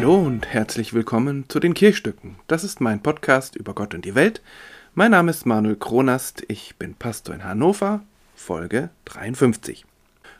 [0.00, 2.36] Hallo und herzlich willkommen zu den Kirchstücken.
[2.46, 4.42] Das ist mein Podcast über Gott und die Welt.
[4.94, 8.04] Mein Name ist Manuel Kronast, ich bin Pastor in Hannover,
[8.36, 9.84] Folge 53.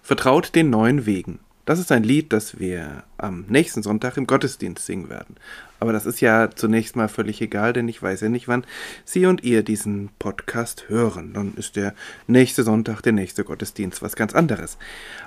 [0.01, 1.41] Vertraut den neuen Wegen.
[1.69, 5.37] Das ist ein Lied, das wir am nächsten Sonntag im Gottesdienst singen werden.
[5.81, 8.65] Aber das ist ja zunächst mal völlig egal, denn ich weiß ja nicht, wann
[9.05, 11.35] Sie und ihr diesen Podcast hören.
[11.35, 11.95] Dann ist der
[12.27, 14.79] nächste Sonntag, der nächste Gottesdienst was ganz anderes.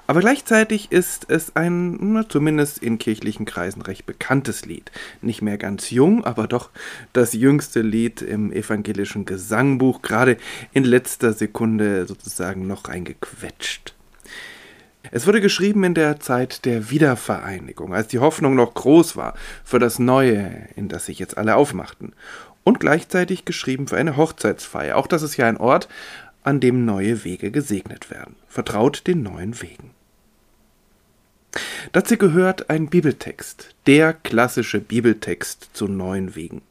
[0.07, 4.91] Aber gleichzeitig ist es ein, zumindest in kirchlichen Kreisen, recht bekanntes Lied.
[5.21, 6.71] Nicht mehr ganz jung, aber doch
[7.13, 10.37] das jüngste Lied im evangelischen Gesangbuch, gerade
[10.73, 13.93] in letzter Sekunde sozusagen noch reingequetscht.
[15.09, 19.79] Es wurde geschrieben in der Zeit der Wiedervereinigung, als die Hoffnung noch groß war für
[19.79, 22.13] das Neue, in das sich jetzt alle aufmachten.
[22.63, 24.95] Und gleichzeitig geschrieben für eine Hochzeitsfeier.
[24.95, 25.87] Auch das ist ja ein Ort,
[26.43, 28.35] an dem neue Wege gesegnet werden.
[28.47, 29.91] Vertraut den neuen Wegen.
[31.91, 36.61] Dazu gehört ein Bibeltext, der klassische Bibeltext zu neuen Wegen.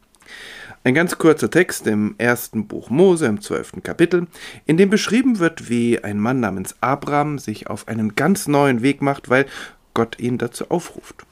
[0.82, 4.28] Ein ganz kurzer Text im ersten Buch Mose im zwölften Kapitel,
[4.64, 9.02] in dem beschrieben wird, wie ein Mann namens Abraham sich auf einen ganz neuen Weg
[9.02, 9.44] macht, weil
[9.92, 11.26] Gott ihn dazu aufruft.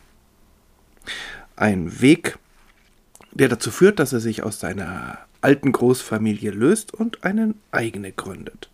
[1.57, 2.39] Ein Weg,
[3.33, 8.69] der dazu führt, dass er sich aus seiner alten Großfamilie löst und eine eigene gründet.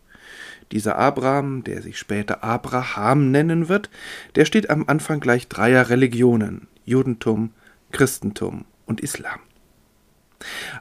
[0.73, 3.91] Dieser Abraham, der sich später Abraham nennen wird,
[4.35, 7.53] der steht am Anfang gleich dreier Religionen Judentum,
[7.93, 9.39] Christentum und Islam.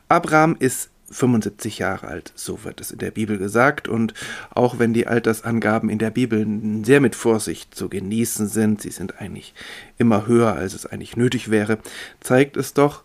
[0.07, 4.13] Abraham ist 75 Jahre alt, so wird es in der Bibel gesagt, und
[4.49, 6.45] auch wenn die Altersangaben in der Bibel
[6.83, 9.53] sehr mit Vorsicht zu genießen sind, sie sind eigentlich
[9.97, 11.77] immer höher, als es eigentlich nötig wäre,
[12.19, 13.03] zeigt es doch,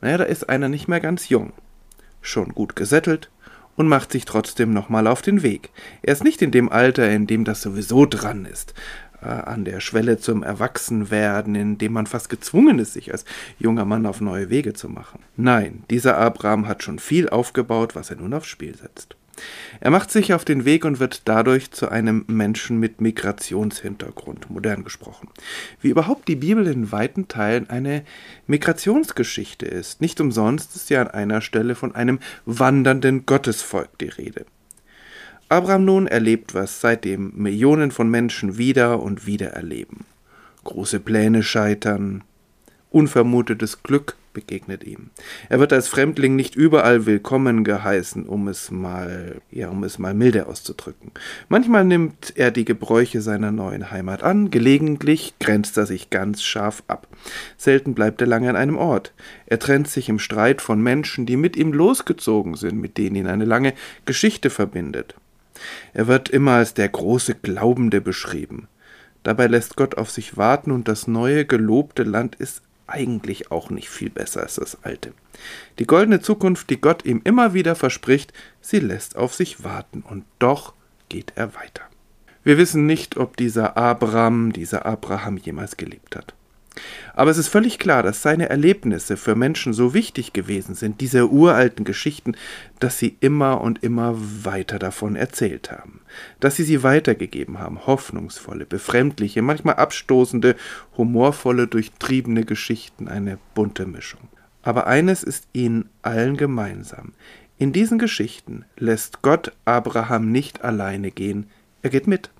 [0.00, 1.52] naja, da ist einer nicht mehr ganz jung,
[2.22, 3.30] schon gut gesättelt
[3.76, 5.70] und macht sich trotzdem nochmal auf den Weg.
[6.02, 8.74] Er ist nicht in dem Alter, in dem das sowieso dran ist,
[9.22, 13.24] äh, an der Schwelle zum Erwachsenwerden, in dem man fast gezwungen ist, sich als
[13.58, 15.20] junger Mann auf neue Wege zu machen.
[15.36, 19.16] Nein, dieser Abraham hat schon viel aufgebaut, was er nun aufs Spiel setzt.
[19.80, 24.84] Er macht sich auf den Weg und wird dadurch zu einem Menschen mit Migrationshintergrund, modern
[24.84, 25.28] gesprochen.
[25.80, 28.04] Wie überhaupt die Bibel in weiten Teilen eine
[28.46, 30.00] Migrationsgeschichte ist.
[30.00, 34.44] Nicht umsonst ist ja an einer Stelle von einem wandernden Gottesvolk die Rede.
[35.52, 40.04] Abraham nun erlebt, was seitdem Millionen von Menschen wieder und wieder erleben.
[40.62, 42.22] Große Pläne scheitern,
[42.90, 45.10] unvermutetes Glück begegnet ihm.
[45.48, 50.14] Er wird als Fremdling nicht überall willkommen geheißen, um es mal, ja, um es mal
[50.14, 51.10] milde auszudrücken.
[51.48, 56.84] Manchmal nimmt er die Gebräuche seiner neuen Heimat an, gelegentlich grenzt er sich ganz scharf
[56.86, 57.08] ab.
[57.56, 59.12] Selten bleibt er lange an einem Ort.
[59.46, 63.26] Er trennt sich im Streit von Menschen, die mit ihm losgezogen sind, mit denen ihn
[63.26, 63.74] eine lange
[64.04, 65.16] Geschichte verbindet.
[65.92, 68.68] Er wird immer als der große Glaubende beschrieben.
[69.22, 73.88] Dabei lässt Gott auf sich warten und das neue, gelobte Land ist eigentlich auch nicht
[73.88, 75.12] viel besser als das alte.
[75.78, 80.24] Die goldene Zukunft, die Gott ihm immer wieder verspricht, sie lässt auf sich warten und
[80.38, 80.74] doch
[81.08, 81.82] geht er weiter.
[82.42, 86.34] Wir wissen nicht, ob dieser Abraham, dieser Abraham jemals gelebt hat.
[87.14, 91.28] Aber es ist völlig klar, dass seine Erlebnisse für Menschen so wichtig gewesen sind, diese
[91.28, 92.36] uralten Geschichten,
[92.78, 96.00] dass sie immer und immer weiter davon erzählt haben,
[96.38, 100.56] dass sie sie weitergegeben haben, hoffnungsvolle, befremdliche, manchmal abstoßende,
[100.96, 104.28] humorvolle, durchtriebene Geschichten, eine bunte Mischung.
[104.62, 107.14] Aber eines ist ihnen allen gemeinsam.
[107.58, 111.50] In diesen Geschichten lässt Gott Abraham nicht alleine gehen,
[111.82, 112.30] er geht mit.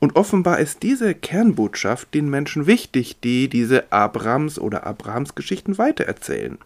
[0.00, 6.58] Und offenbar ist diese Kernbotschaft den Menschen wichtig, die diese Abrams oder Abrahams Geschichten weitererzählen.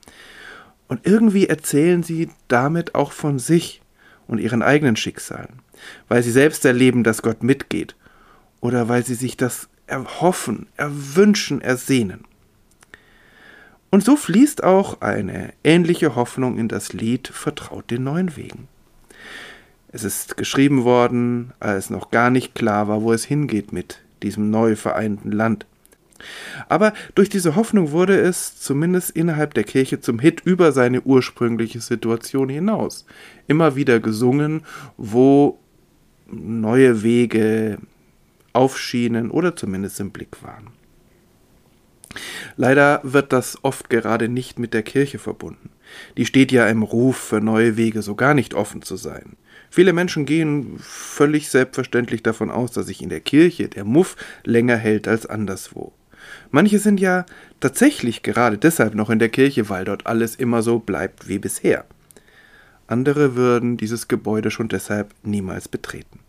[0.86, 3.82] Und irgendwie erzählen sie damit auch von sich
[4.28, 5.60] und ihren eigenen Schicksalen,
[6.08, 7.96] weil sie selbst erleben, dass Gott mitgeht
[8.60, 12.24] oder weil sie sich das erhoffen, erwünschen, ersehnen.
[13.90, 18.68] Und so fließt auch eine ähnliche Hoffnung in das Lied Vertraut den neuen Wegen.
[19.94, 24.50] Es ist geschrieben worden, als noch gar nicht klar war, wo es hingeht mit diesem
[24.50, 25.66] neu vereinten Land.
[26.68, 31.80] Aber durch diese Hoffnung wurde es zumindest innerhalb der Kirche zum Hit über seine ursprüngliche
[31.80, 33.06] Situation hinaus.
[33.46, 34.62] Immer wieder gesungen,
[34.96, 35.60] wo
[36.26, 37.78] neue Wege
[38.52, 40.72] aufschienen oder zumindest im Blick waren.
[42.56, 45.70] Leider wird das oft gerade nicht mit der Kirche verbunden.
[46.16, 49.36] Die steht ja im Ruf, für neue Wege so gar nicht offen zu sein.
[49.70, 54.76] Viele Menschen gehen völlig selbstverständlich davon aus, dass sich in der Kirche der Muff länger
[54.76, 55.92] hält als anderswo.
[56.50, 57.26] Manche sind ja
[57.60, 61.84] tatsächlich gerade deshalb noch in der Kirche, weil dort alles immer so bleibt wie bisher.
[62.86, 66.20] Andere würden dieses Gebäude schon deshalb niemals betreten.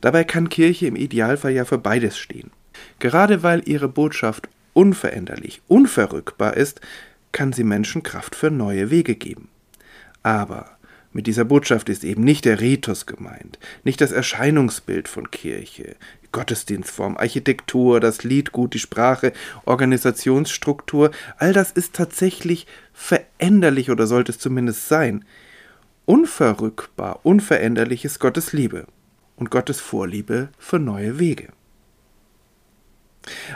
[0.00, 2.50] Dabei kann Kirche im Idealfall ja für beides stehen.
[2.98, 6.80] Gerade weil ihre Botschaft unveränderlich, unverrückbar ist,
[7.32, 9.48] kann sie Menschen Kraft für neue Wege geben.
[10.22, 10.76] Aber
[11.12, 15.96] mit dieser Botschaft ist eben nicht der Ritus gemeint, nicht das Erscheinungsbild von Kirche,
[16.30, 19.32] Gottesdienstform, Architektur, das Liedgut, die Sprache,
[19.64, 25.24] Organisationsstruktur, all das ist tatsächlich veränderlich oder sollte es zumindest sein.
[26.06, 28.86] Unverrückbar, unveränderlich ist Gottes Liebe
[29.36, 31.48] und Gottes Vorliebe für neue Wege.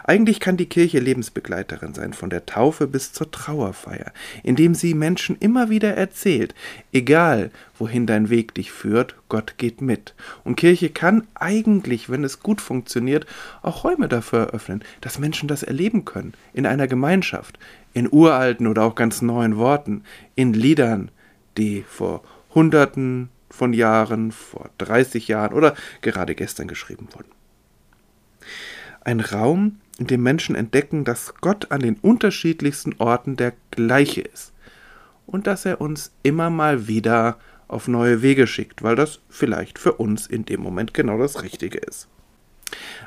[0.05, 4.13] Eigentlich kann die Kirche Lebensbegleiterin sein, von der Taufe bis zur Trauerfeier,
[4.43, 6.55] indem sie Menschen immer wieder erzählt,
[6.93, 10.15] egal wohin dein Weg dich führt, Gott geht mit.
[10.45, 13.27] Und Kirche kann eigentlich, wenn es gut funktioniert,
[13.63, 17.59] auch Räume dafür eröffnen, dass Menschen das erleben können, in einer Gemeinschaft,
[17.95, 21.11] in uralten oder auch ganz neuen Worten, in Liedern,
[21.57, 22.23] die vor
[22.55, 27.31] Hunderten von Jahren, vor 30 Jahren oder gerade gestern geschrieben wurden.
[29.05, 34.53] Ein Raum, in dem Menschen entdecken, dass Gott an den unterschiedlichsten Orten der gleiche ist
[35.27, 39.93] und dass er uns immer mal wieder auf neue Wege schickt, weil das vielleicht für
[39.93, 42.09] uns in dem Moment genau das Richtige ist.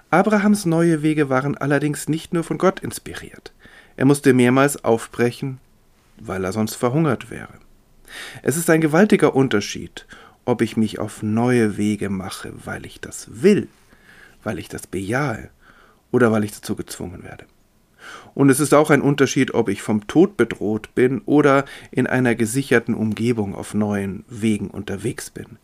[0.09, 3.51] Abrahams neue Wege waren allerdings nicht nur von Gott inspiriert.
[3.97, 5.59] Er musste mehrmals aufbrechen,
[6.19, 7.53] weil er sonst verhungert wäre.
[8.43, 10.05] Es ist ein gewaltiger Unterschied,
[10.45, 13.67] ob ich mich auf neue Wege mache, weil ich das will,
[14.43, 15.49] weil ich das bejahe
[16.11, 17.45] oder weil ich dazu gezwungen werde.
[18.33, 22.35] Und es ist auch ein Unterschied, ob ich vom Tod bedroht bin oder in einer
[22.35, 25.57] gesicherten Umgebung auf neuen Wegen unterwegs bin.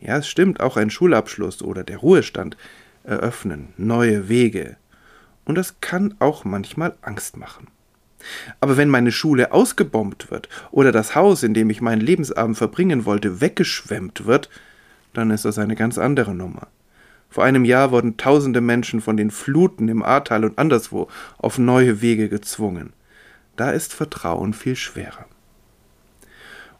[0.00, 2.56] Ja, es stimmt, auch ein Schulabschluss oder der Ruhestand
[3.04, 4.76] eröffnen neue Wege.
[5.44, 7.68] Und das kann auch manchmal Angst machen.
[8.60, 13.04] Aber wenn meine Schule ausgebombt wird oder das Haus, in dem ich meinen Lebensabend verbringen
[13.04, 14.50] wollte, weggeschwemmt wird,
[15.12, 16.68] dann ist das eine ganz andere Nummer.
[17.30, 22.02] Vor einem Jahr wurden tausende Menschen von den Fluten im Ahrtal und anderswo auf neue
[22.02, 22.92] Wege gezwungen.
[23.56, 25.26] Da ist Vertrauen viel schwerer.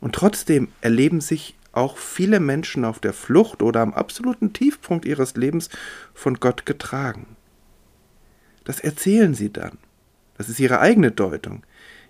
[0.00, 5.36] Und trotzdem erleben sich auch viele Menschen auf der Flucht oder am absoluten Tiefpunkt ihres
[5.36, 5.70] Lebens
[6.14, 7.36] von Gott getragen.
[8.64, 9.78] Das erzählen sie dann.
[10.36, 11.62] Das ist ihre eigene Deutung.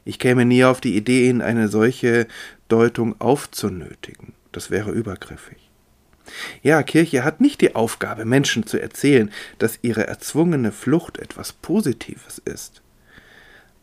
[0.04, 2.26] Ich käme nie auf die Idee, ihnen eine solche
[2.68, 4.32] Deutung aufzunötigen.
[4.52, 5.69] Das wäre übergriffig.
[6.62, 12.38] Ja, Kirche hat nicht die Aufgabe, Menschen zu erzählen, dass ihre erzwungene Flucht etwas Positives
[12.44, 12.82] ist.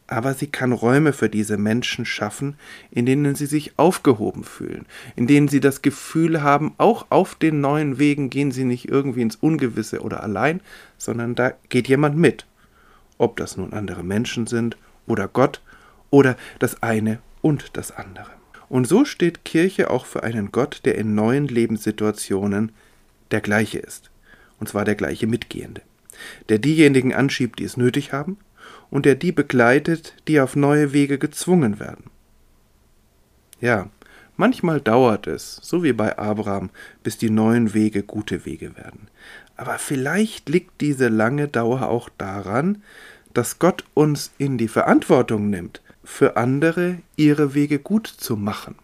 [0.10, 2.56] Aber sie kann Räume für diese Menschen schaffen,
[2.92, 4.86] in denen sie sich aufgehoben fühlen,
[5.18, 9.22] in denen sie das Gefühl haben, auch auf den neuen Wegen gehen sie nicht irgendwie
[9.22, 10.62] ins Ungewisse oder allein,
[10.98, 12.46] sondern da geht jemand mit.
[13.18, 15.62] Ob das nun andere Menschen sind oder Gott
[16.10, 18.37] oder das eine und das andere.
[18.70, 22.72] Und so steht Kirche auch für einen Gott, der in neuen Lebenssituationen
[23.32, 24.10] der gleiche ist.
[24.60, 25.82] Und zwar der gleiche Mitgehende.
[26.50, 28.38] Der diejenigen anschiebt, die es nötig haben,
[28.90, 32.06] und der die begleitet, die auf neue Wege gezwungen werden.
[33.60, 33.90] Ja,
[34.36, 36.70] manchmal dauert es, so wie bei Abraham,
[37.04, 39.08] bis die neuen Wege gute Wege werden.
[39.56, 42.84] Aber vielleicht liegt diese lange Dauer auch daran,
[43.34, 48.76] dass Gott uns in die Verantwortung nimmt, für andere ihre Wege gut zu machen.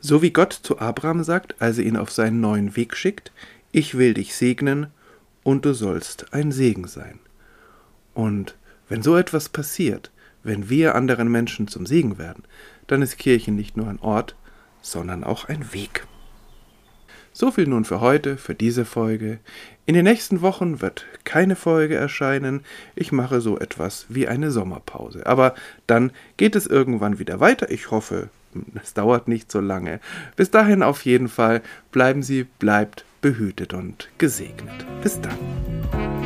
[0.00, 3.30] So wie Gott zu Abraham sagt, als er ihn auf seinen neuen Weg schickt,
[3.70, 4.88] ich will dich segnen
[5.44, 7.20] und du sollst ein Segen sein.
[8.14, 8.56] Und
[8.88, 10.10] wenn so etwas passiert,
[10.42, 12.42] wenn wir anderen Menschen zum Segen werden,
[12.88, 14.34] dann ist Kirche nicht nur ein Ort,
[14.82, 16.04] sondern auch ein Weg.
[17.32, 19.38] So viel nun für heute, für diese Folge.
[19.86, 22.60] In den nächsten Wochen wird keine Folge erscheinen.
[22.94, 25.26] Ich mache so etwas wie eine Sommerpause.
[25.26, 25.54] Aber
[25.86, 27.70] dann geht es irgendwann wieder weiter.
[27.70, 28.28] Ich hoffe,
[28.82, 30.00] es dauert nicht so lange.
[30.36, 34.86] Bis dahin auf jeden Fall bleiben Sie, bleibt behütet und gesegnet.
[35.02, 36.19] Bis dann.